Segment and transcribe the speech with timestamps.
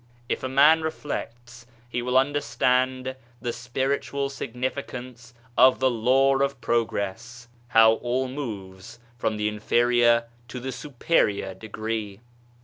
[0.27, 6.85] If a man reflects he will understand the spiritual significance of the law of pro
[6.85, 12.19] gress; how all moves from the inferior to the superior degree.